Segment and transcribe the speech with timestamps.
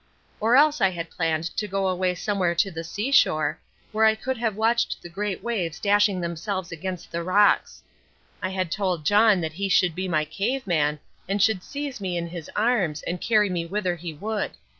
[0.39, 3.59] Or else I had planned to go away somewhere to the seashore,
[3.91, 7.83] where I could have watched the great waves dashing themselves against the rocks.
[8.41, 12.17] I had told John that he should be my cave man, and should seize me
[12.17, 14.53] in his arms and carry me whither he would.